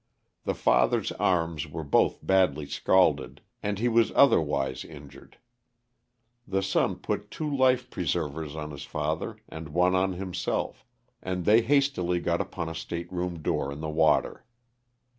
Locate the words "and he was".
3.61-4.11